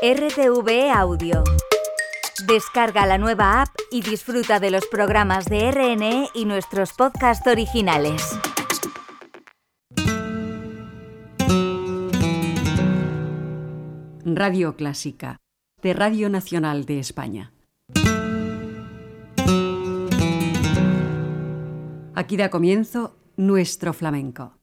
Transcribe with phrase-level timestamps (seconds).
[0.00, 1.42] RTV Audio.
[2.46, 8.38] Descarga la nueva app y disfruta de los programas de RNE y nuestros podcasts originales.
[14.24, 15.38] Radio Clásica,
[15.82, 17.52] de Radio Nacional de España.
[22.14, 24.57] Aquí da comienzo nuestro flamenco.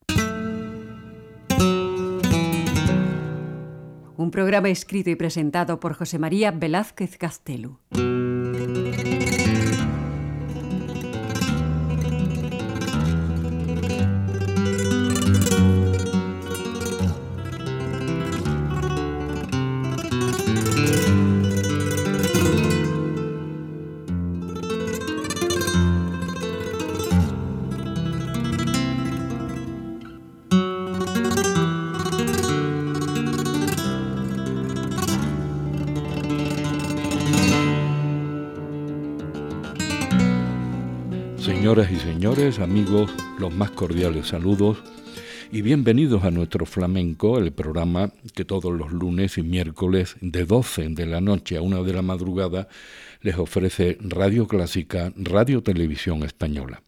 [4.17, 7.81] Un programa escrito y presentado por José María Velázquez Castelo.
[42.35, 44.83] Amigos, los más cordiales saludos
[45.53, 50.89] y bienvenidos a nuestro flamenco, el programa que todos los lunes y miércoles de 12
[50.89, 52.67] de la noche a 1 de la madrugada
[53.21, 56.83] les ofrece Radio Clásica, Radio Televisión Española.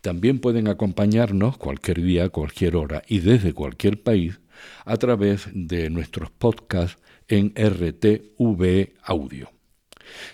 [0.00, 4.38] También pueden acompañarnos cualquier día, cualquier hora y desde cualquier país
[4.84, 9.57] a través de nuestros podcasts en RTV Audio.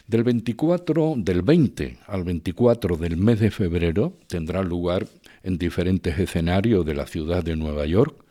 [0.07, 5.07] Del 24, del 20 al 24 del mes de febrero tendrá lugar
[5.43, 8.25] en diferentes escenarios de la ciudad de Nueva York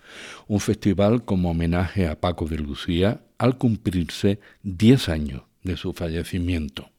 [0.47, 6.89] un festival como homenaje a Paco de Lucía al cumplirse 10 años de su fallecimiento.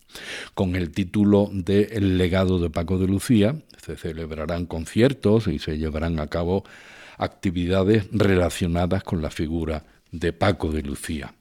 [0.54, 5.78] Con el título de El legado de Paco de Lucía se celebrarán conciertos y se
[5.78, 6.64] llevarán a cabo
[7.18, 9.84] actividades relacionadas con la figura
[10.14, 11.34] de Paco de Lucía.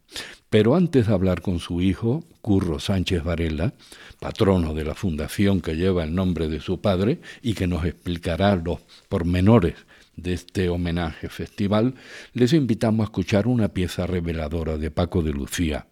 [0.50, 3.74] Pero antes de hablar con su hijo, Curro Sánchez Varela,
[4.20, 8.56] patrono de la fundación que lleva el nombre de su padre y que nos explicará
[8.56, 9.76] los pormenores
[10.16, 11.96] de este homenaje festival,
[12.34, 15.88] les invitamos a escuchar una pieza reveladora de Paco de Lucía,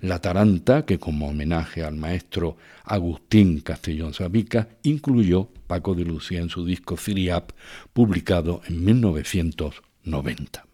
[0.00, 6.48] La Taranta, que como homenaje al maestro Agustín Castellón Sabica, incluyó Paco de Lucía en
[6.48, 7.50] su disco Ciriap,
[7.92, 10.64] publicado en 1990.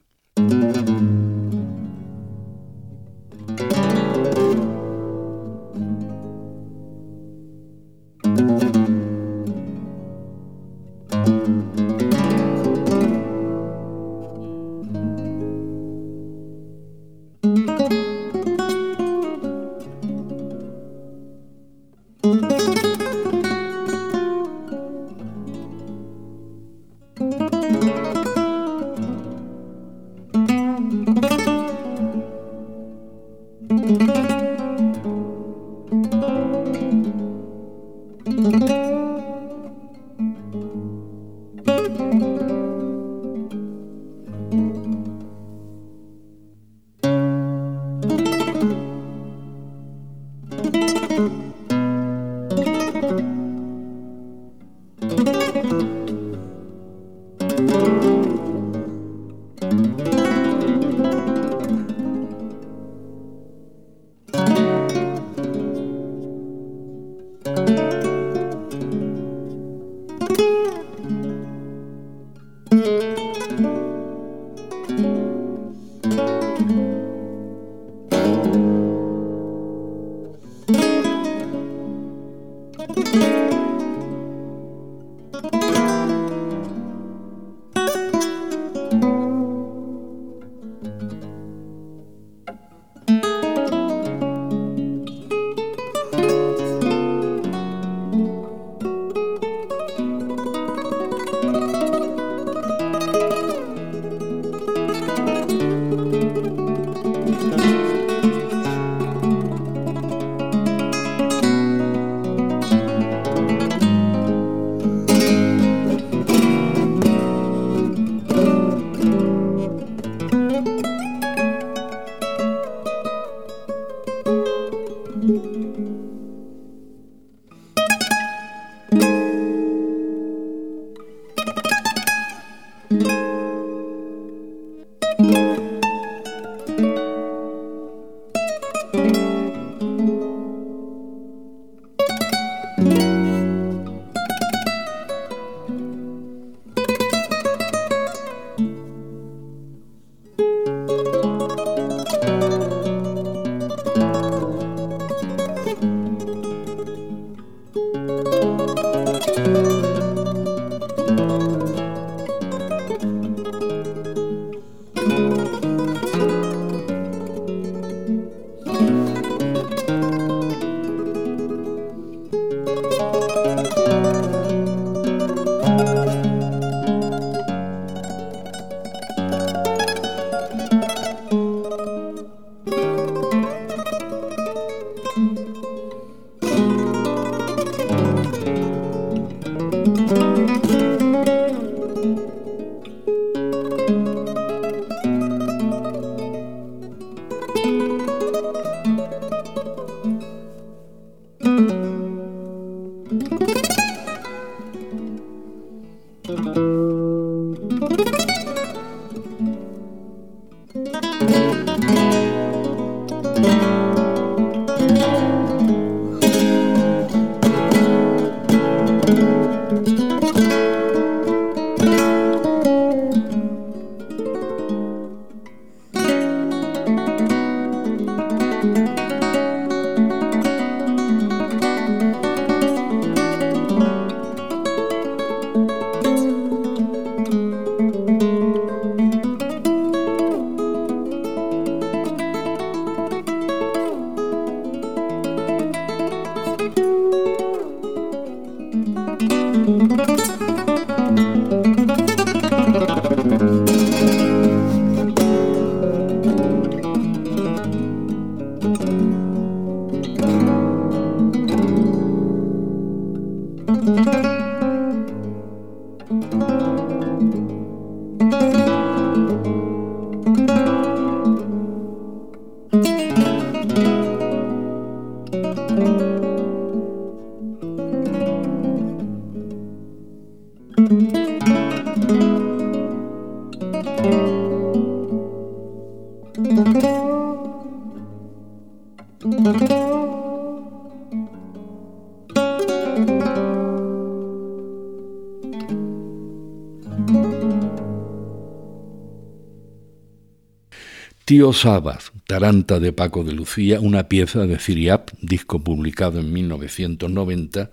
[301.33, 307.71] Tío Sabas, Taranta de Paco de Lucía, una pieza de Ciriap, disco publicado en 1990.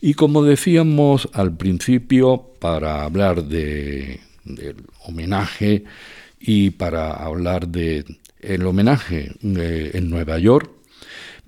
[0.00, 5.82] Y como decíamos al principio, para hablar de, del homenaje
[6.38, 10.70] y para hablar del el homenaje eh, en Nueva York,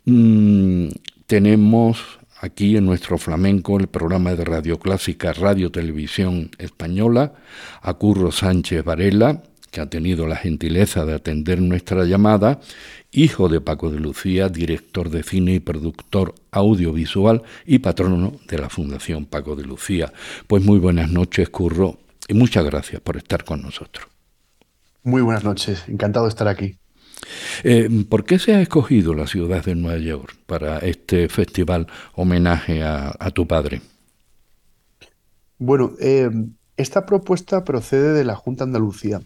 [0.04, 0.88] mm,
[1.28, 7.34] tenemos aquí en nuestro flamenco el programa de Radio Clásica Radio Televisión Española,
[7.82, 9.44] a Curro Sánchez Varela,
[9.76, 12.60] que ha tenido la gentileza de atender nuestra llamada,
[13.12, 18.70] hijo de Paco de Lucía, director de cine y productor audiovisual y patrono de la
[18.70, 20.14] Fundación Paco de Lucía.
[20.46, 24.08] Pues muy buenas noches, Curro, y muchas gracias por estar con nosotros.
[25.02, 26.78] Muy buenas noches, encantado de estar aquí.
[27.62, 32.82] Eh, ¿Por qué se ha escogido la ciudad de Nueva York para este festival homenaje
[32.82, 33.82] a, tu padre?
[35.58, 36.30] Bueno, eh,
[36.78, 39.20] esta propuesta procede de la Junta Andalucía.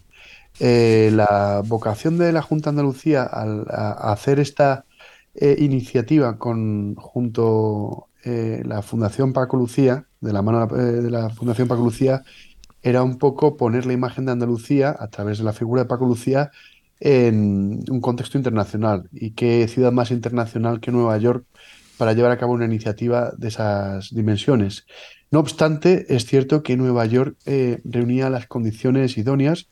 [0.62, 4.85] Eh, la vocación de la Junta de Andalucía al hacer esta
[5.34, 11.67] eh, iniciativa con, junto eh, la Fundación Paco Lucía, de la mano de la Fundación
[11.67, 12.23] Paco Lucía,
[12.82, 16.05] era un poco poner la imagen de Andalucía a través de la figura de Paco
[16.05, 16.51] Lucía
[17.01, 19.08] en un contexto internacional.
[19.13, 21.46] Y qué ciudad más internacional que Nueva York
[21.96, 24.87] para llevar a cabo una iniciativa de esas dimensiones.
[25.31, 27.37] No obstante, es cierto que Nueva York
[27.84, 29.69] reunía las condiciones idóneas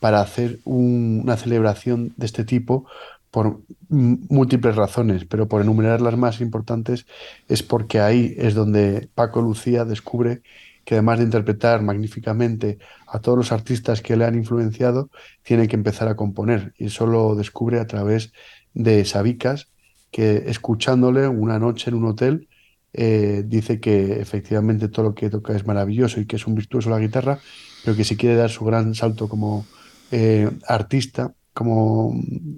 [0.00, 2.86] para hacer una celebración de este tipo
[3.30, 7.06] por múltiples razones, pero por enumerar las más importantes
[7.48, 10.42] es porque ahí es donde Paco Lucía descubre
[10.84, 15.10] que además de interpretar magníficamente a todos los artistas que le han influenciado,
[15.42, 16.74] tiene que empezar a componer.
[16.78, 18.32] Y eso lo descubre a través
[18.74, 19.68] de Sabicas,
[20.10, 22.48] que escuchándole una noche en un hotel,
[22.92, 26.90] eh, dice que efectivamente todo lo que toca es maravilloso y que es un virtuoso
[26.90, 27.38] la guitarra,
[27.84, 29.66] pero que si quiere dar su gran salto como
[30.10, 32.14] eh, artista, como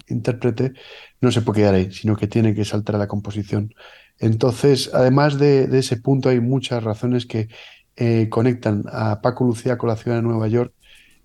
[0.08, 0.72] intérprete,
[1.20, 3.74] no se puede quedar ahí, sino que tiene que saltar a la composición.
[4.18, 7.48] Entonces, además de, ese punto, hay muchas razones que
[7.96, 10.72] eh, conectan a Paco Lucía con la ciudad de Nueva York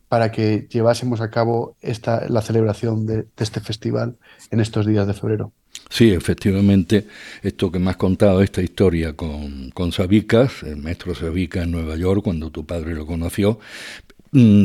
[0.10, 4.18] para que llevásemos a cabo esta, la celebración de, este festival
[4.52, 5.52] en estos días de febrero.
[5.90, 7.08] Sí, efectivamente,
[7.44, 11.96] esto que me has contado, esta historia con, con Sabicas, el maestro Sabicas en Nueva
[11.96, 13.60] York, cuando tu padre lo conoció,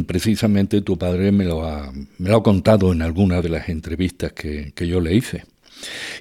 [0.06, 4.32] precisamente tu padre me lo ha, me lo ha contado en alguna de las entrevistas
[4.32, 5.44] que, yo le hice.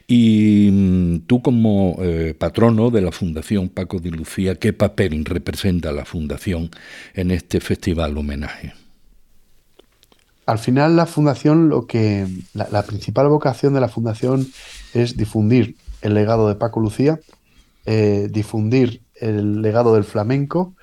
[0.07, 5.91] Y mm, tú como eh, patrono de la Fundación Paco de Lucía, ¿qué papel representa
[5.91, 6.69] la Fundación
[7.13, 8.74] en este festival homenaje?
[10.45, 14.48] Al final la Fundación, lo que la, principal vocación de la Fundación
[14.93, 17.19] es difundir el legado de Paco Lucía,
[17.86, 20.74] eh, difundir el legado del flamenco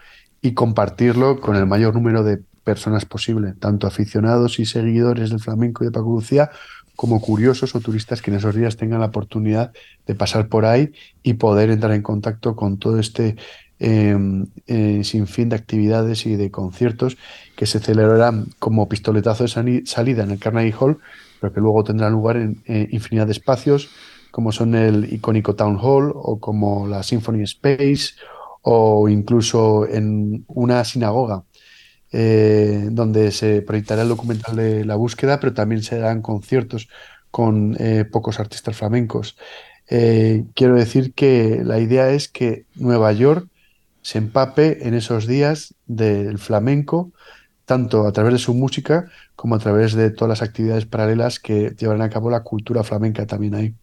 [0.49, 5.85] y compartirlo con el mayor número de personas posible, tanto aficionados y seguidores del flamenco
[5.85, 6.51] y de Paco Lucía,
[6.97, 9.73] como curiosos o turistas que en esos días tengan la oportunidad
[10.07, 13.37] de pasar por ahí y poder entrar en contacto con todo este
[13.79, 17.19] em, eh, sinfín de actividades y de conciertos
[17.55, 20.99] que se celebrarán como pistoletazo de salida en el Carnegie Hall,
[21.41, 23.91] pero que luego tendrán lugar en infinidad de espacios,
[24.31, 28.15] como son el icónico Town Hall o como la Symphony Space
[28.63, 31.45] o incluso en una sinagoga
[32.11, 36.89] eh, donde se proyectará el documental de la búsqueda, pero también se darán conciertos
[37.31, 39.37] con eh, pocos artistas flamencos.
[39.91, 43.49] Eh, quiero decir que la idea es que Nueva York
[44.03, 47.13] se empape en esos días del flamenco,
[47.67, 51.75] tanto a través de su música como a través de todas las actividades paralelas que
[51.79, 53.75] llevarán a cabo la cultura flamenca también ahí.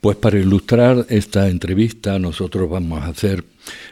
[0.00, 3.44] Pues para ilustrar esta entrevista nosotros vamos a hacer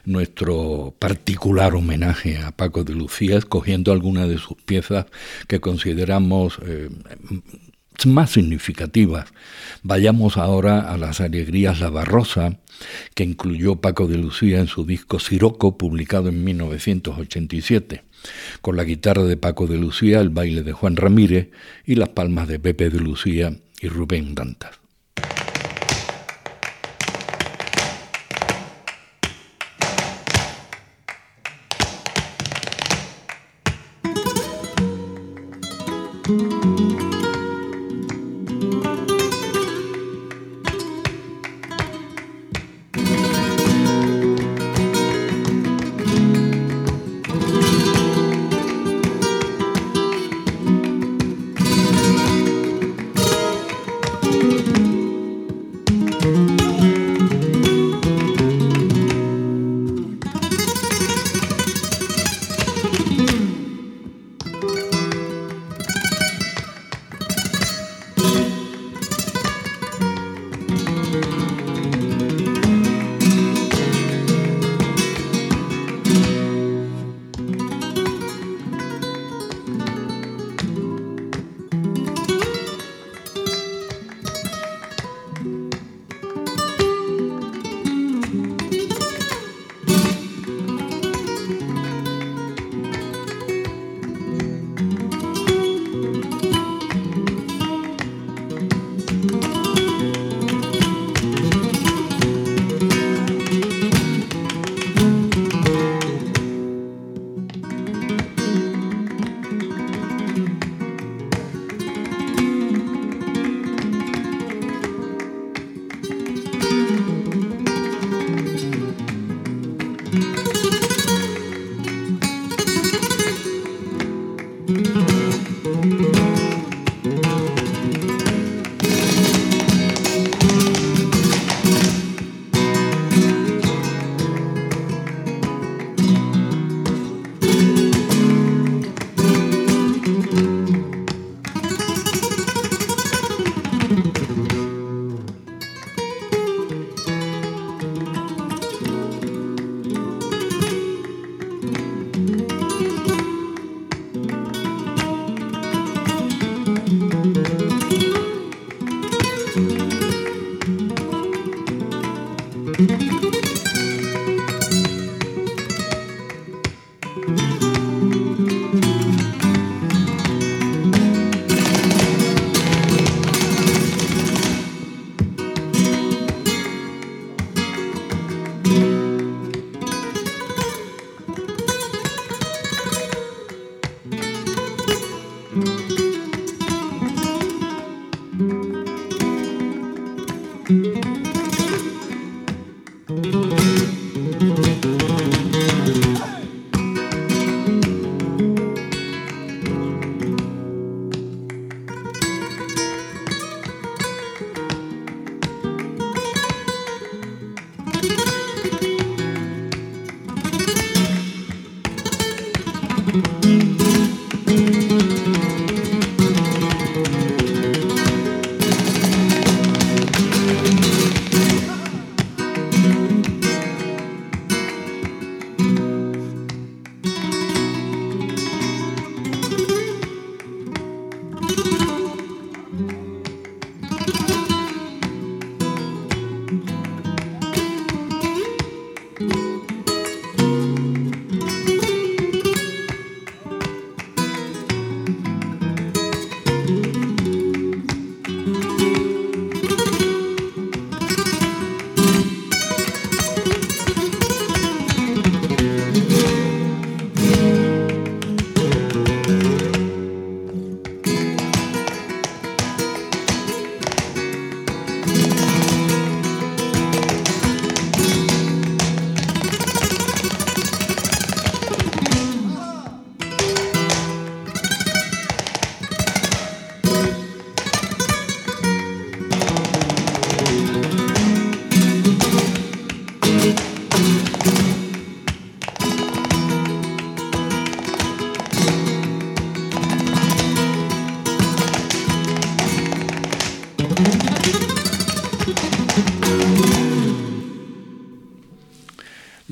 [0.05, 5.07] nuestro particular homenaje a Paco de Lucía, escogiendo algunas de sus piezas
[5.49, 6.89] que consideramos eh,
[8.05, 9.27] más significativas.
[9.83, 12.59] Vayamos ahora a las alegrías La Barrosa,
[13.15, 18.03] que incluyó Paco de Lucía en su disco Siroco, publicado en 1987,
[18.61, 21.49] con la guitarra de Paco de Lucía, el baile de Juan Ramírez
[21.87, 24.86] y las palmas de Pepe de Lucía y Rubén Dantas.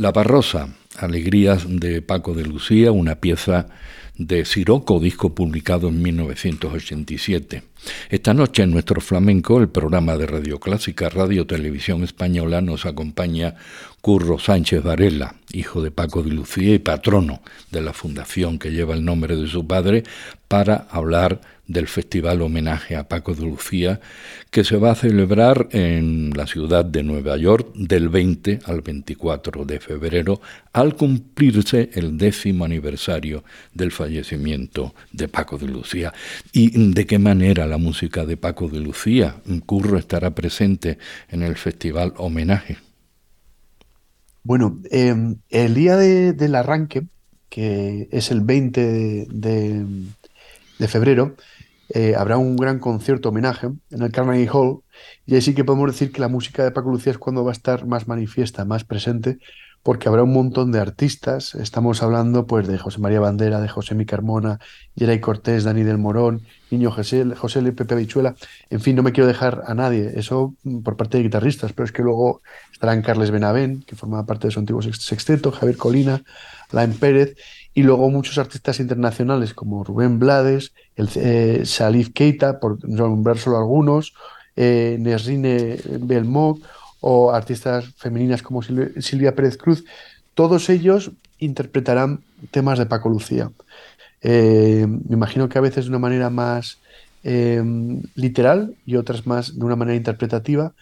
[0.04, 0.68] La Barrosa,
[0.98, 3.68] Alegrías de Paco de Lucía, una pieza
[4.16, 7.62] de Siroco, disco publicado en 1987.
[8.08, 13.56] Esta noche en nuestro flamenco, el programa de Radio Clásica Radio Televisión Española, nos acompaña
[14.00, 17.40] Curro Sánchez Varela, hijo de Paco de Lucía y patrono
[17.70, 20.04] de la fundación que lleva el nombre de su padre,
[20.48, 24.00] para hablar del Festival Homenaje a Paco de Lucía,
[24.50, 29.64] que se va a celebrar en la ciudad de Nueva York del 20 al 24
[29.64, 30.40] de febrero,
[30.72, 36.12] al cumplirse el décimo aniversario del fallecimiento de Paco de Lucía.
[36.52, 40.98] ¿Y de qué manera la música de Paco de Lucía, Curro, estará presente
[41.30, 42.76] en el Festival Homenaje?
[44.42, 47.04] Bueno, em, el día del arranque,
[47.48, 51.34] que es el 20 de febrero,
[51.90, 54.80] eh, habrá un gran concierto homenaje en el Carnegie Hall
[55.26, 57.52] y ahí sí que podemos decir que la música de Paco Lucía es cuando va
[57.52, 59.38] a estar más manifiesta, más presente,
[59.84, 61.54] porque habrá un montón de artistas.
[61.54, 64.58] Estamos hablando pues de José María Bandera, de José Mi Carmona,
[64.96, 68.34] Geray Cortés, Dani del Morón, Niño José, José Pepe Bichuela.
[68.70, 71.84] En fin, no me quiero dejar a nadie, eso mm, por parte de guitarristas, pero
[71.84, 72.40] es que luego
[72.72, 76.22] estarán Carles Benavén, que forma parte de su antiguo sexteto, Javier Colina,
[76.72, 77.36] Lain Pérez,
[77.74, 84.14] y luego muchos artistas internacionales como Rubén Blades, eh, Salif Keita, por nombrar solo algunos,
[84.56, 85.76] eh, Nesrine
[87.06, 89.84] o artistas femeninas como Silvia Pérez Cruz,
[90.32, 93.50] todos ellos interpretarán temas de Paco Lucía.
[94.22, 96.78] Eh, me imagino que a veces de una manera más
[98.14, 100.74] literal y otras más de una manera interpretativa,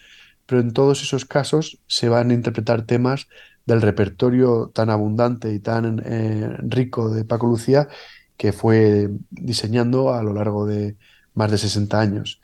[0.46, 3.28] pero en todos esos casos se van a interpretar temas
[3.66, 7.88] del repertorio tan abundante y tan eh, rico de Paco Lucía
[8.37, 10.96] que fue diseñando a lo largo de
[11.35, 12.40] más de 60 años.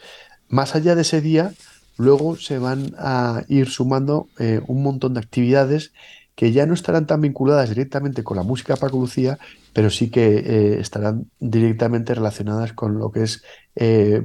[0.48, 1.52] Más allá de ese día,
[1.98, 5.92] luego se van a ir sumando eh, un montón de actividades
[6.34, 9.38] que ya no estarán tan vinculadas directamente con la música Paco Lucía,
[9.72, 13.42] pero sí que eh, estarán directamente relacionadas con lo que es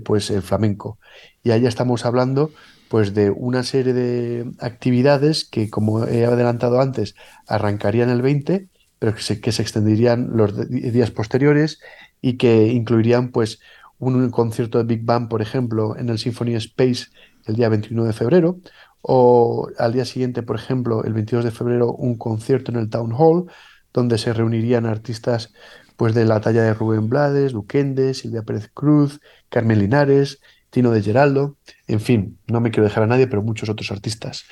[0.03, 0.97] pues el flamenco.
[1.43, 2.49] Y ahí estamos hablando
[2.93, 7.15] pues de una serie de actividades que, como he adelantado antes,
[7.47, 8.67] arrancarían el 20,
[8.99, 11.79] pero que se, que se extenderían los días posteriores
[12.21, 13.59] y que incluirían pues
[13.97, 17.07] un, concierto de Big Bang, por ejemplo, en el Symphony Space
[17.45, 18.59] el día 21 de febrero,
[19.01, 23.13] o al día siguiente, por ejemplo, el 22 de febrero, un concierto en el Town
[23.17, 23.45] Hall,
[23.93, 25.53] donde se reunirían artistas
[25.97, 31.03] pues de la talla de Rubén Blades, Duquende, Silvia Pérez Cruz, Carmen Linares, Tino de
[31.03, 34.45] Geraldo, en fin, no me quiero dejar a nadie, pero muchos otros artistas.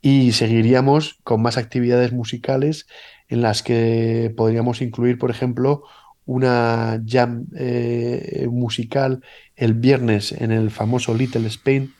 [0.00, 2.86] Y seguiríamos con más actividades musicales
[3.28, 5.82] en las que podríamos incluir, por ejemplo,
[6.24, 9.22] una jam eh, musical
[9.54, 11.92] el viernes en el famoso Little Spain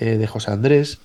[0.00, 0.98] eh, de José Andrés.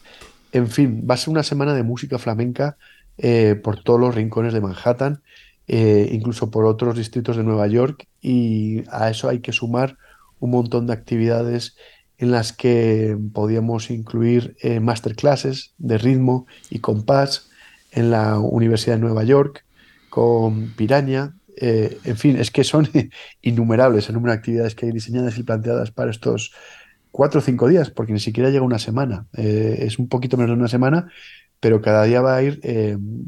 [0.52, 2.78] En fin, va a ser una semana de música flamenca
[3.18, 5.22] eh, por todos los rincones de Manhattan,
[5.66, 9.98] incluso por otros distritos de Nueva York, y a eso hay que sumar
[10.40, 11.78] un montón de actividades
[12.18, 17.50] en las que podíamos incluir eh, masterclasses de ritmo y compás
[17.92, 19.66] en la Universidad de Nueva York
[20.10, 21.36] con Piraña.
[21.58, 22.90] Eh, en fin, es que son
[23.42, 26.54] innumerables el número de actividades que hay diseñadas y planteadas para estos
[27.14, 29.28] cuatro o cinco días, porque ni siquiera llega una semana.
[29.38, 31.08] Eh, es un poquito menos de una semana,
[31.62, 32.60] pero cada día va a ir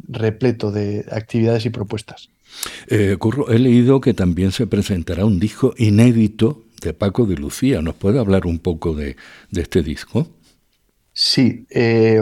[0.09, 2.29] repleto de actividades y propuestas.
[3.19, 7.81] Curro, he leído que también se presentará un disco inédito de Paco de Lucía.
[7.81, 9.15] ¿Nos puede hablar un poco de,
[9.51, 10.27] este disco?
[11.13, 12.21] Sí, eh,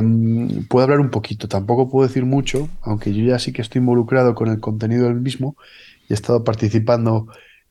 [0.70, 1.48] puedo hablar un poquito.
[1.48, 5.22] Tampoco puedo decir mucho, aunque yo ya sí que estoy involucrado con el contenido del
[5.22, 5.56] mismo
[6.08, 7.28] y he estado participando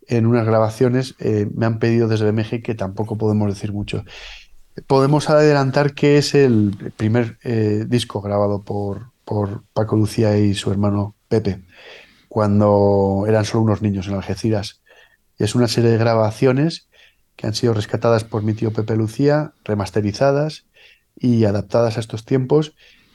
[0.09, 1.15] en unas grabaciones.
[1.19, 4.05] Eh, me han pedido desde México que tampoco podemos decir mucho.
[4.87, 10.71] Podemos adelantar que es el primer eh, disco grabado por, por Paco Lucía y su
[10.71, 11.63] hermano Pepe,
[12.29, 14.83] cuando eran solo unos niños en Algeciras
[15.39, 16.89] es una serie de grabaciones
[17.37, 20.67] que han sido rescatadas por mi tío Pepe Lucía, remasterizadas
[21.17, 22.75] y adaptadas a estos tiempos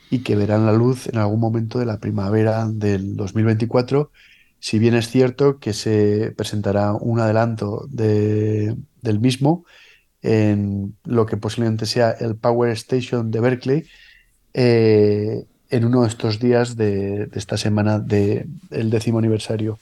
[0.10, 4.12] y que verán la luz en algún momento de la primavera del 2024,
[4.60, 9.66] si bien es cierto que se presentará un adelanto del mismo
[10.22, 13.86] en lo que posiblemente sea el Power Station de Berkeley
[14.54, 19.78] eh, en uno de estos días de, esta semana del décimo aniversario.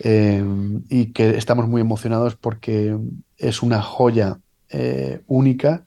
[0.00, 2.96] Em, y que estamos muy emocionados porque
[3.38, 5.84] es una joya eh, única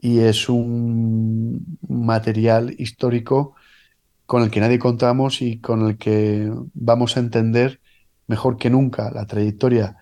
[0.00, 3.54] y es un material histórico
[4.26, 7.80] con el que nadie contamos y con el que vamos a entender
[8.26, 9.96] mejor que nunca la trayectoria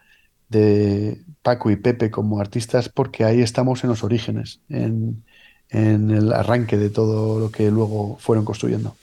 [0.49, 5.23] de Paco y Pepe como artistas porque ahí estamos en los orígenes, en
[5.71, 8.97] el arranque de todo lo que luego fueron construyendo.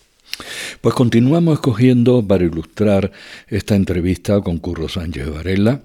[0.82, 3.12] Pues continuamos escogiendo para ilustrar
[3.48, 5.82] esta entrevista con Curro Sánchez Varela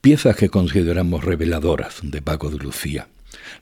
[0.00, 3.08] piezas que consideramos reveladoras de Paco de Lucía.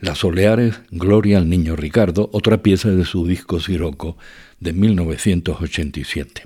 [0.01, 4.17] Las Oleares, Gloria al Niño Ricardo, otra pieza de su disco Siroco
[4.61, 6.45] de 1987.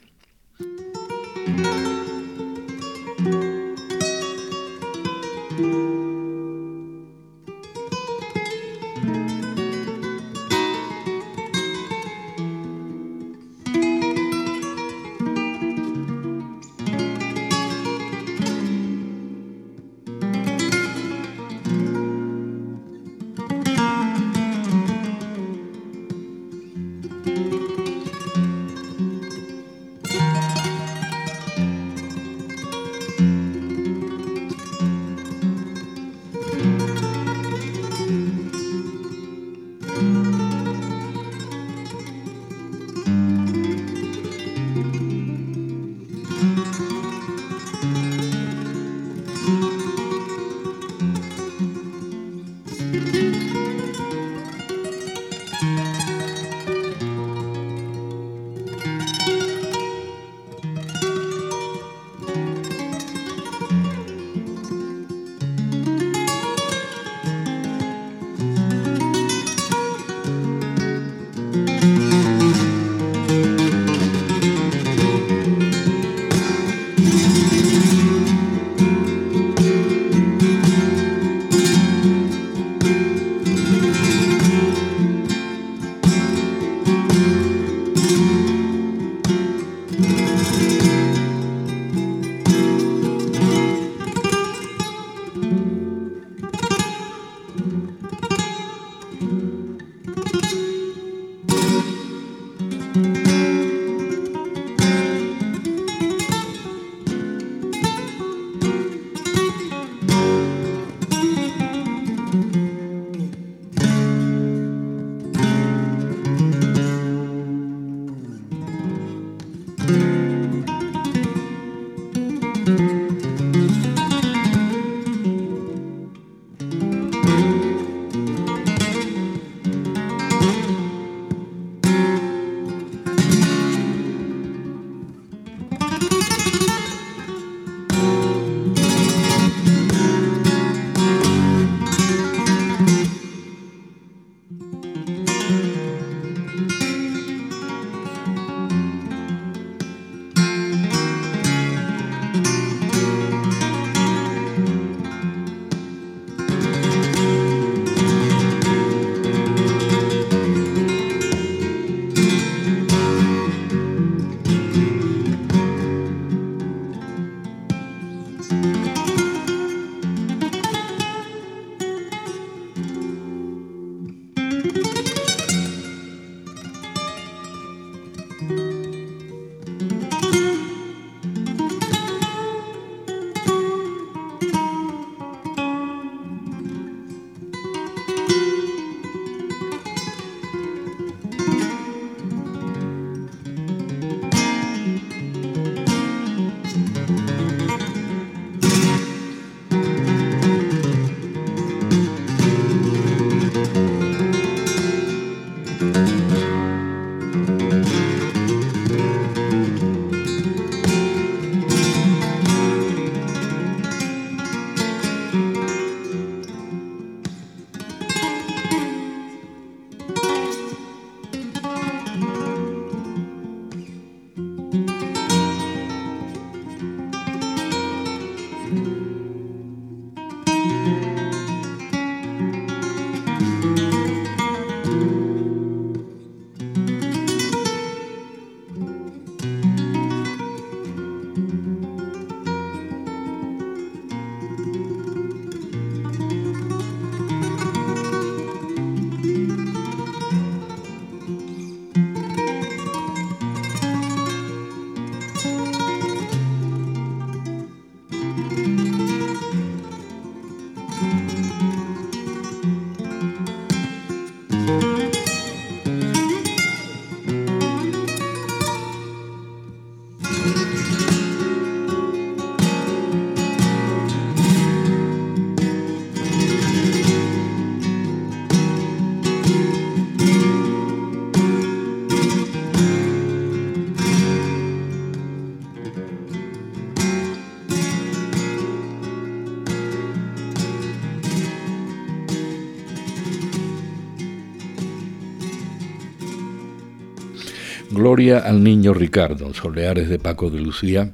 [297.93, 301.13] Gloria al niño Ricardo, Soleares de Paco de Lucía,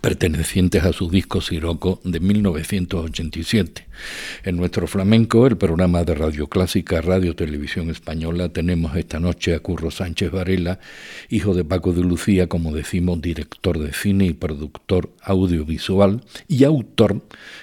[0.00, 3.88] pertenecientes a su disco Siroco de 1987.
[4.44, 9.58] En nuestro flamenco, el programa de Radio Clásica Radio Televisión Española, tenemos esta noche a
[9.58, 10.78] Curro Sánchez Varela,
[11.28, 17.22] hijo de Paco de Lucía, como decimos, director de cine y productor audiovisual y autor,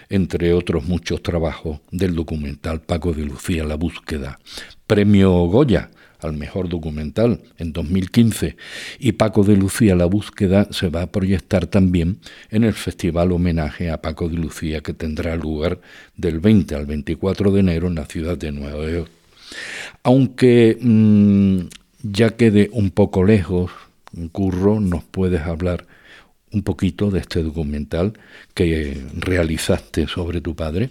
[0.10, 4.39] entre otros muchos trabajos, del documental Paco de Lucía La Búsqueda.
[4.88, 8.55] Premio Goya al mejor documental en 2015
[8.99, 13.89] y Paco de Lucía La búsqueda se va a proyectar también en el festival homenaje
[13.89, 15.79] a Paco de Lucía que tendrá lugar
[16.15, 19.10] del 20 al 24 de enero en la ciudad de Nueva York.
[20.03, 21.60] Aunque mm,
[22.03, 23.71] ya quede un poco lejos,
[24.32, 25.86] Curro, nos puedes hablar
[26.51, 28.13] un poquito de este documental
[28.53, 30.89] que realizaste sobre tu padre.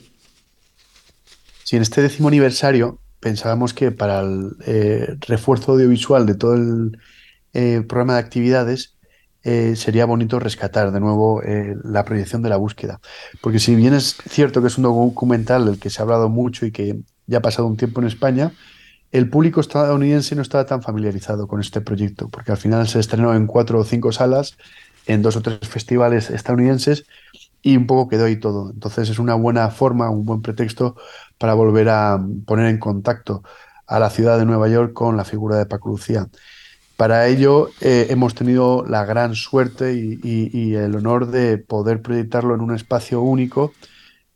[1.64, 6.98] Sí, en este décimo aniversario pensábamos que para el eh, refuerzo audiovisual de todo el
[7.52, 8.96] eh, programa de actividades
[9.42, 11.40] eh, sería bonito rescatar de nuevo
[11.84, 13.00] la proyección de la búsqueda.
[13.40, 16.66] Porque si bien es cierto que es un documental del que se ha hablado mucho
[16.66, 18.52] y que ya ha pasado un tiempo en España,
[19.10, 23.34] el público estadounidense no estaba tan familiarizado con este proyecto, porque al final se estrenó
[23.34, 24.58] en cuatro o cinco salas,
[25.06, 27.06] en dos o tres festivales estadounidenses,
[27.62, 28.70] y un poco quedó ahí todo.
[28.70, 30.96] Entonces es una buena forma, un buen pretexto
[31.38, 33.42] para volver a poner en contacto
[33.86, 36.28] a la ciudad de Nueva York con la figura de Paco Lucía.
[36.96, 42.60] Para ello eh, hemos tenido la gran suerte y, el honor de poder proyectarlo en
[42.60, 43.72] un espacio único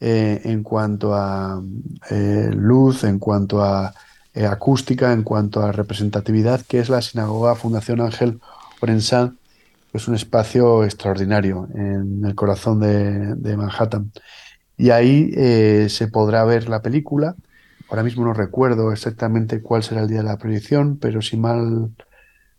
[0.00, 1.60] eh, en cuanto a
[2.10, 3.92] eh, luz, en cuanto a
[4.48, 8.40] acústica, en cuanto a representatividad, que es la Sinagoga Fundación Ángel
[8.80, 9.38] Orensán,
[9.90, 14.12] que es un espacio extraordinario en el corazón de Manhattan
[14.76, 17.37] y ahí eh, se podrá ver la película.
[17.88, 21.90] Ahora mismo no recuerdo exactamente cuál será el día de la proyección, pero si mal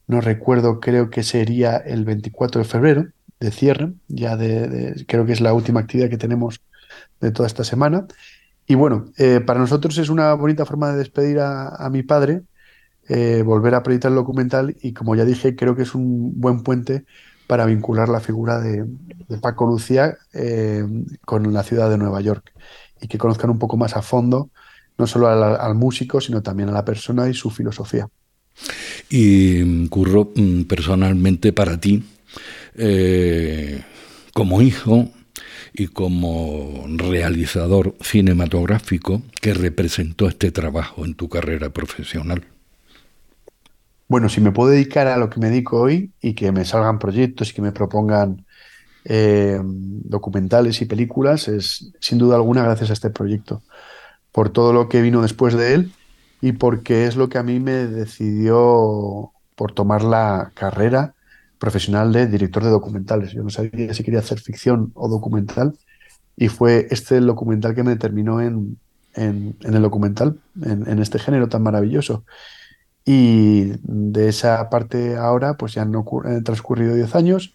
[0.07, 3.07] no recuerdo, creo que sería el 24 de febrero
[3.39, 6.61] de cierre, ya de, creo que es la última actividad que tenemos
[7.19, 8.07] de toda esta semana.
[8.67, 12.43] Y bueno, eh, para nosotros es una bonita forma de despedir a, mi padre,
[13.09, 16.63] eh, volver a proyectar el documental y como ya dije, creo que es un buen
[16.63, 17.05] puente
[17.53, 18.83] para vincular la figura de,
[19.39, 20.83] Paco Lucía eh,
[21.23, 22.51] con la ciudad de Nueva York
[22.99, 24.49] y que conozcan un poco más a fondo
[24.97, 28.09] no solo al, músico, sino también a la persona y su filosofía.
[29.07, 32.03] Y Curro, mm, personalmente para ti,
[32.73, 33.83] eh,
[34.33, 35.09] como hijo
[35.75, 42.47] y como realizador cinematográfico, ¿qué representó este trabajo en tu carrera profesional?
[44.07, 46.99] Bueno, si me puedo dedicar a lo que me dedico hoy y que me salgan
[46.99, 48.45] proyectos y que me propongan
[49.05, 53.63] eh, documentales y películas, es sin duda alguna gracias a este proyecto,
[54.31, 55.91] por todo lo que vino después de él
[56.41, 61.15] y porque es lo que a mí me decidió por tomar la carrera
[61.57, 63.31] profesional de director de documentales.
[63.31, 65.77] Yo no sabía si quería hacer ficción o documental
[66.35, 68.77] y fue este documental que me determinó en,
[69.15, 72.25] el documental, en, en este género tan maravilloso.
[73.05, 75.93] Y de esa parte ahora, pues ya han,
[76.43, 77.53] transcurrido 10 años.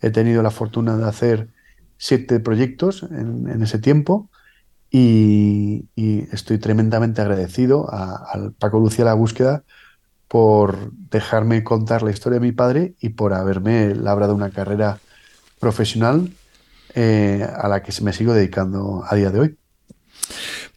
[0.00, 1.48] He tenido la fortuna de hacer
[1.96, 4.28] siete proyectos en, ese tiempo
[4.90, 5.88] y,
[6.32, 9.64] estoy tremendamente agradecido al Paco Lucía La Búsqueda
[10.28, 14.98] por dejarme contar la historia de mi padre y por haberme labrado una carrera
[15.60, 16.32] profesional
[16.94, 19.58] eh, a la que me sigo dedicando a día de hoy.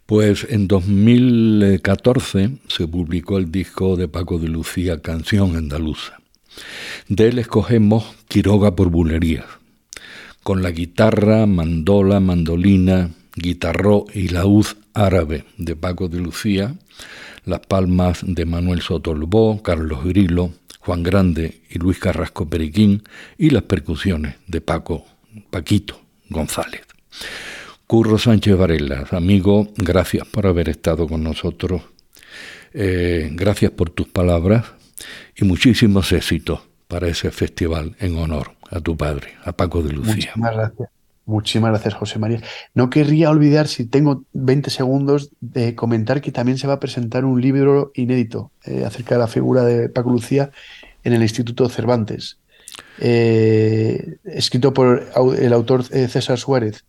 [0.05, 6.19] Pues en 2014 se publicó el disco de Paco de Lucía, Canción Andaluza.
[7.09, 9.47] De él escogemos Quiroga por Bulerías,
[10.43, 16.75] con la guitarra, mandola, mandolina, guitarró y laúd árabe de Paco de Lucía,
[17.43, 23.01] las palmas de Manuel Sotolbó, Carlos Grilo, Juan Grande y Luis Carrasco Periquín
[23.39, 25.03] y las percusiones de Paco,
[25.49, 26.81] Paquito González.
[27.88, 31.84] Curro Sánchez Varela, amigo, gracias por haber estado con nosotros.
[32.74, 34.65] Eh, gracias por tus palabras
[35.36, 40.15] y muchísimos éxitos para ese festival en honor a tu padre, a Paco de Lucía.
[40.15, 40.89] Muchísimas gracias.
[41.28, 42.41] Muchísimas gracias, José María.
[42.74, 47.24] No querría olvidar, si tengo 20 segundos, de comentar que también se va a presentar
[47.24, 50.50] un libro inédito eh, acerca de la figura de Paco Lucía
[51.04, 52.39] en el Instituto Cervantes,
[53.00, 56.84] eh, escrito por el autor César Suárez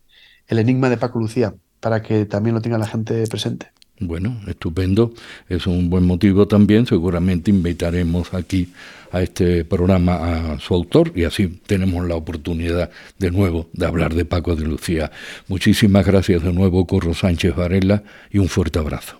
[0.47, 3.71] el enigma de Paco Lucía, para que también lo tenga la gente presente.
[3.99, 5.13] Bueno, estupendo.
[5.49, 6.85] Es un buen motivo también.
[6.85, 8.71] Seguramente invitaremos aquí
[9.11, 14.13] a este programa a su autor y así tenemos la oportunidad de nuevo de hablar
[14.13, 15.11] de Paco de Lucía.
[15.47, 19.19] Muchísimas gracias de nuevo, Corro Sánchez Varela, y un fuerte abrazo.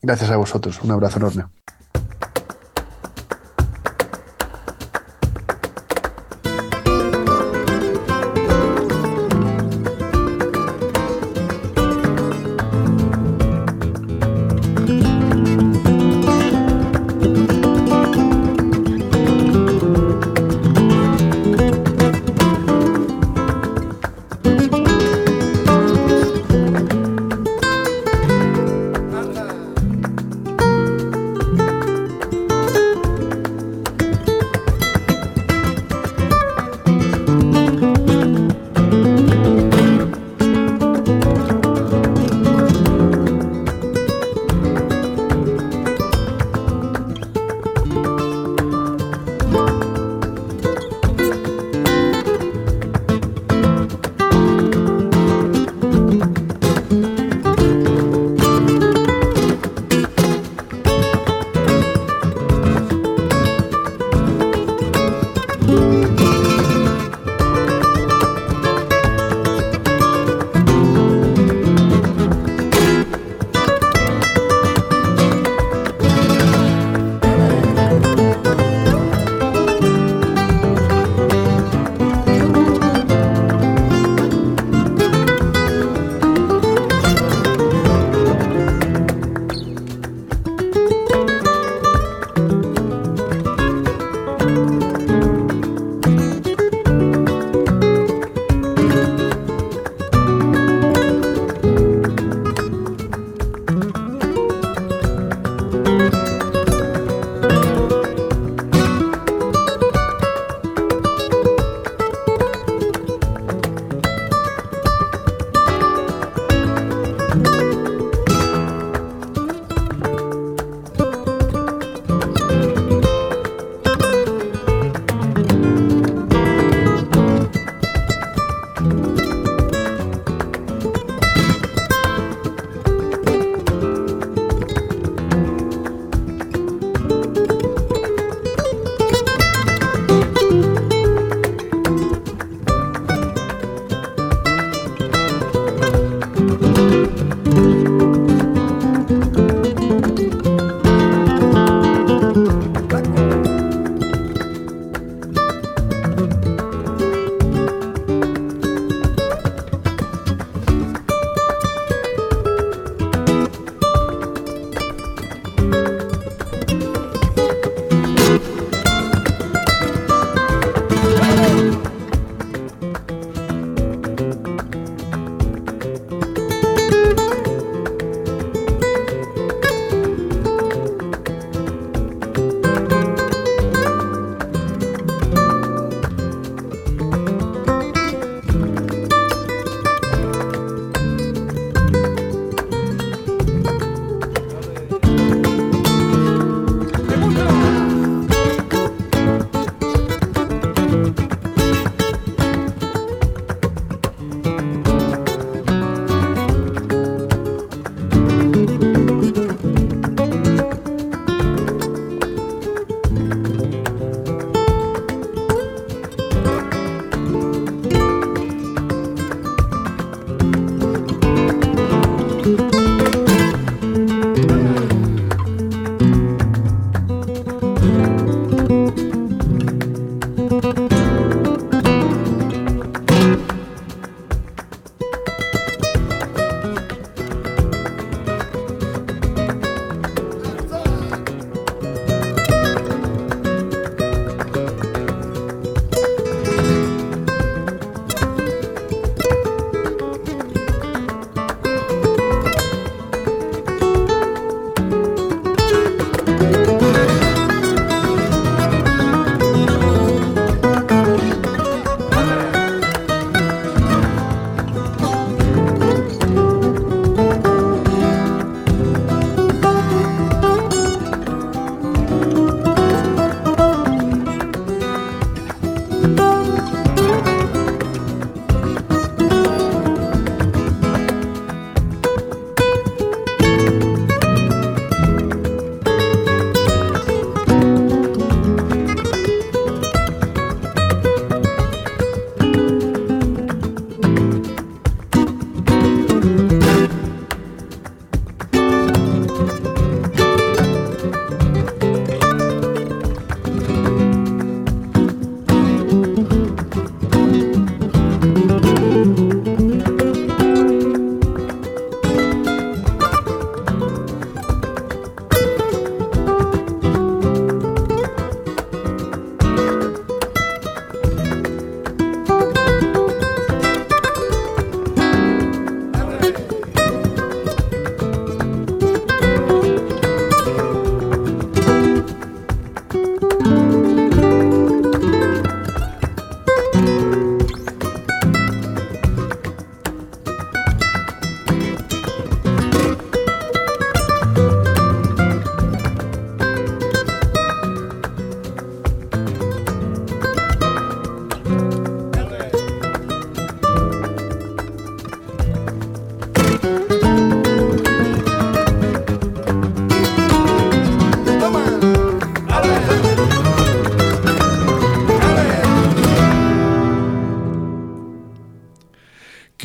[0.00, 0.80] Gracias a vosotros.
[0.82, 1.44] Un abrazo enorme.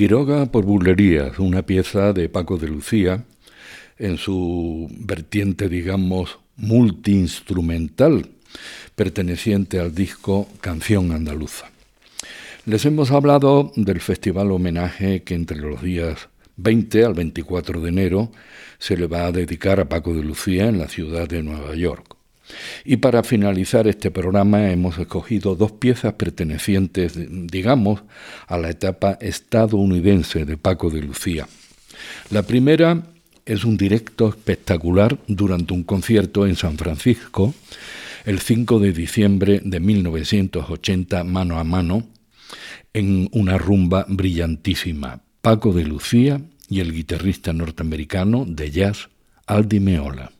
[0.06, 3.26] Quiroga por Bulerías, una pieza de Paco de Lucía,
[3.97, 8.30] en su vertiente, digamos, multiinstrumental,
[8.93, 11.72] perteneciente al disco Canción Andaluza.
[12.68, 18.32] Les hemos hablado del festival homenaje que entre los días 20 al 24 de enero
[18.78, 22.14] se le va a dedicar a Paco de Lucía en la ciudad de Nueva York.
[22.84, 27.14] Y para finalizar este programa hemos escogido dos piezas pertenecientes,
[27.48, 28.04] digamos,
[28.48, 31.48] a la etapa estadounidense de Paco de Lucía.
[32.30, 33.04] La primera
[33.46, 37.54] es un directo espectacular durante un concierto en San Francisco
[38.26, 42.08] el 5 de diciembre de 1980, mano a mano,
[42.93, 45.22] en una rumba brillantísima.
[45.41, 49.10] Paco de Lucía y el guitarrista norteamericano de jazz
[49.46, 50.32] Aldi Meola.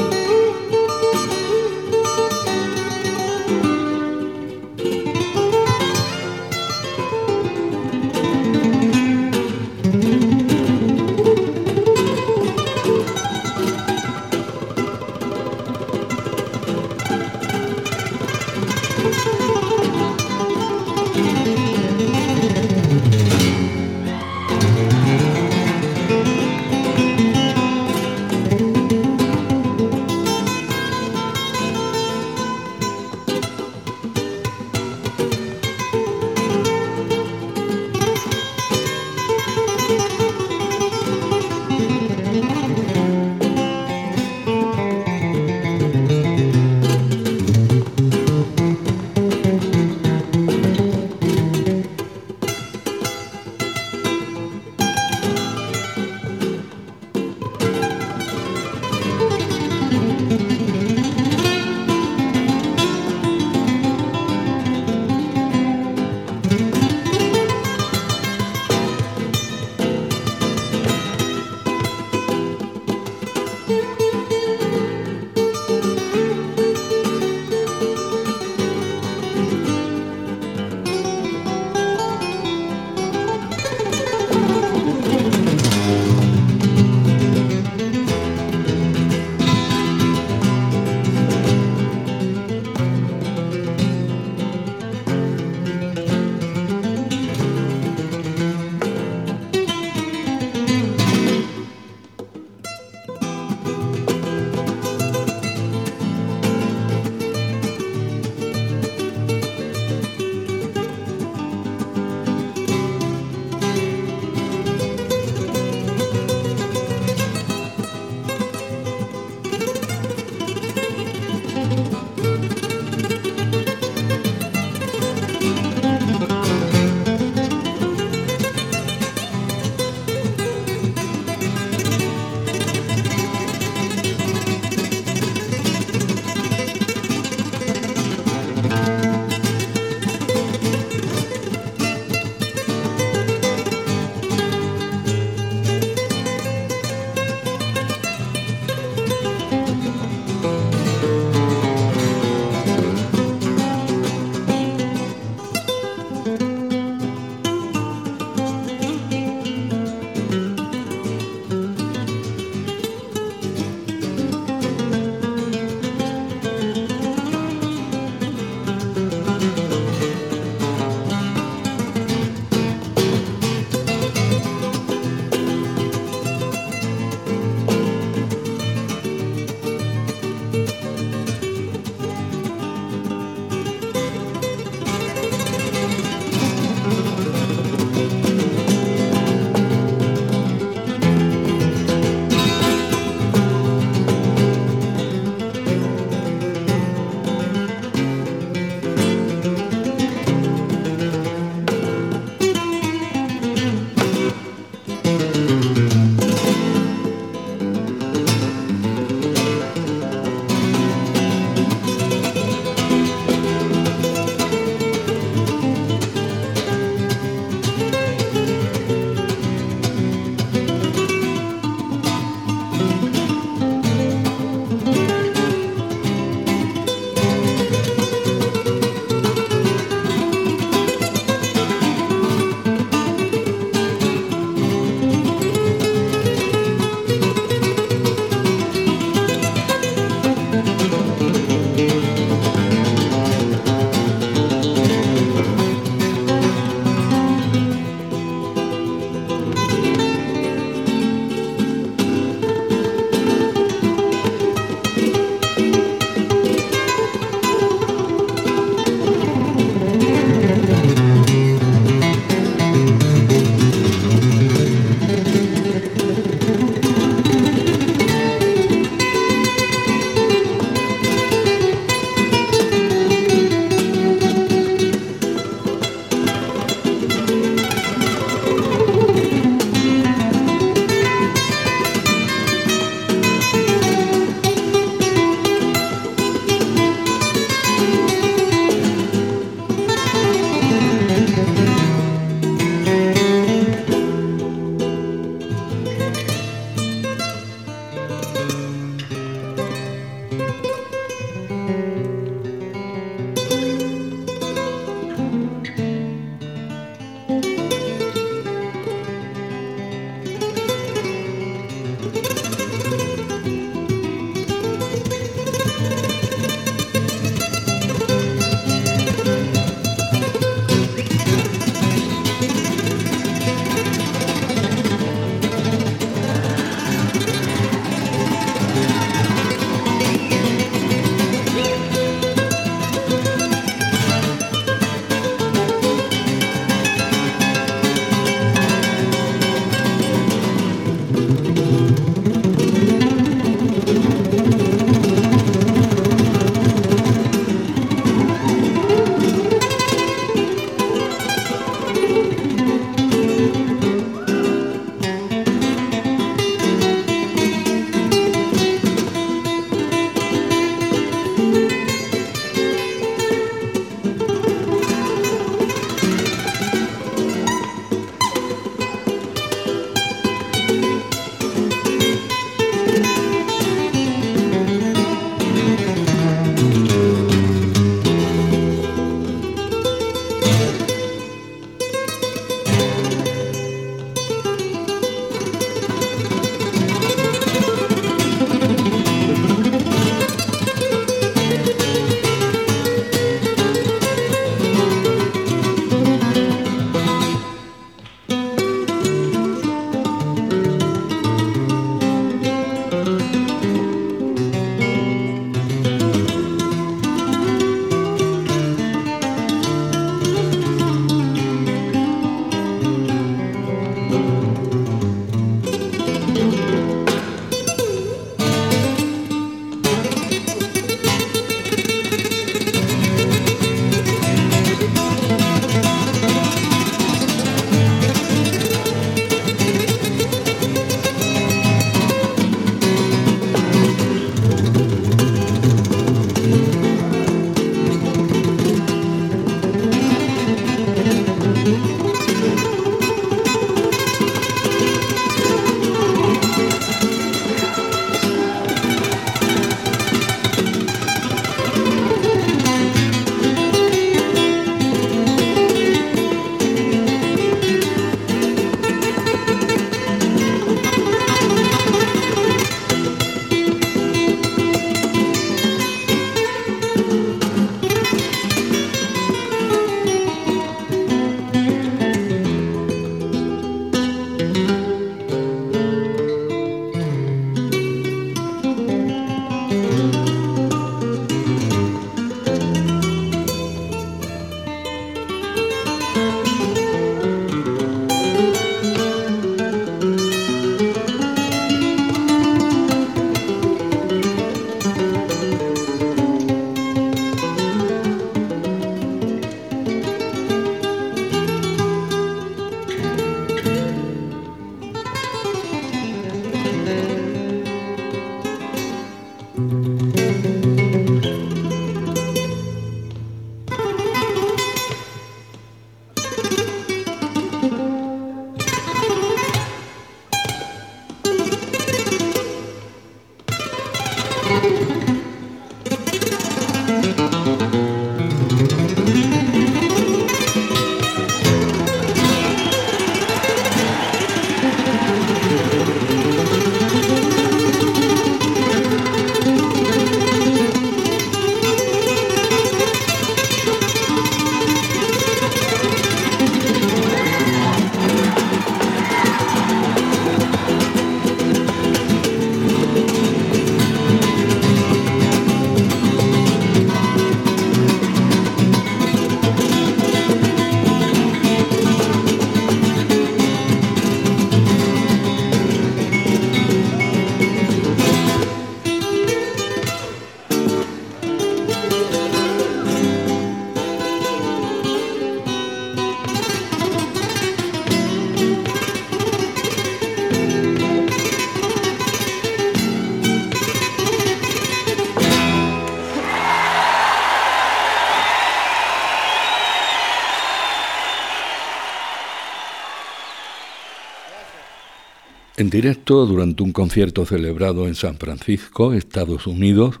[595.68, 600.00] En directo durante un concierto celebrado en San Francisco, Estados Unidos,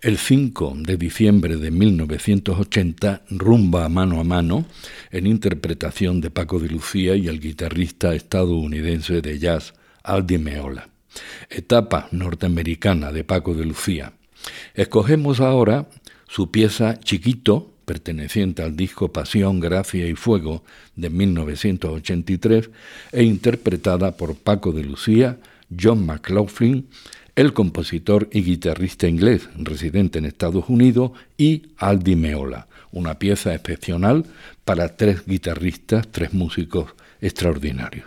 [0.00, 4.64] el 5 de diciembre de 1980, rumba mano a mano,
[5.10, 10.88] en interpretación de Paco de Lucía y el guitarrista estadounidense de jazz Aldi Meola.
[11.50, 14.14] Etapa norteamericana de Paco de Lucía.
[14.72, 15.86] Escogemos ahora
[16.28, 20.64] su pieza Chiquito, perteneciente al disco Pasión, Gracia y Fuego
[20.96, 22.70] de 1983
[23.12, 25.38] e interpretada por Paco de Lucía,
[25.78, 26.88] John McLaughlin,
[27.36, 34.24] el compositor y guitarrista inglés residente en Estados Unidos, y Aldi Meola, una pieza excepcional
[34.64, 38.06] para tres guitarristas, tres músicos extraordinarios.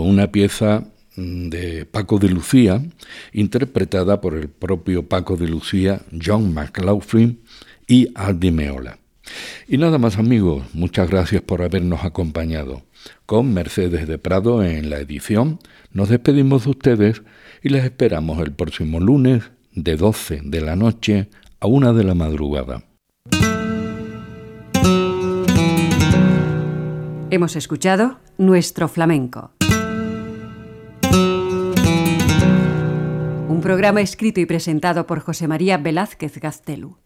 [0.00, 0.84] Una pieza
[1.16, 2.82] mm, de Paco de Lucía,
[3.32, 7.40] interpretada por el propio Paco de Lucía, John McLaughlin
[7.86, 8.98] y Aldi Meola.
[9.66, 12.82] Y nada más amigos, muchas gracias por habernos acompañado.
[13.26, 15.58] Con Mercedes de Prado en la edición,
[15.92, 17.22] nos despedimos de ustedes
[17.62, 21.28] y les esperamos el próximo lunes de 12 de la noche
[21.60, 22.87] a 1 de la madrugada.
[27.30, 29.50] Hemos escuchado Nuestro Flamenco.
[33.48, 36.96] Un programa escrito y presentado por José María Velázquez Gaztelu.